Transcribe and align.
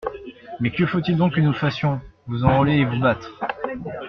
»Mais 0.59 0.71
que 0.71 0.87
faut-il 0.87 1.15
donc 1.15 1.35
que 1.35 1.39
nous 1.41 1.53
fassions? 1.53 2.01
»Vous 2.25 2.43
enrôler 2.43 2.77
et 2.77 2.85
vous 2.85 2.99
battre. 2.99 3.37